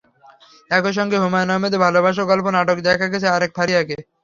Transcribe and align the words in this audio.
একই 0.71 0.93
সঙ্গে 0.97 1.17
হুমায়ূন 1.17 1.49
আহমেদের 1.53 1.83
ভালোবাসার 1.85 2.29
গল্প 2.31 2.45
নাটকে 2.51 2.81
দেখা 2.87 3.07
গেছে 3.13 3.27
আরেক 3.29 3.51
ফারিয়াকে। 3.57 3.97